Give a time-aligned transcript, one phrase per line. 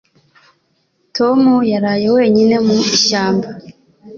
[1.17, 1.41] Tom
[1.71, 3.49] yaraye wenyine mu ishyamba.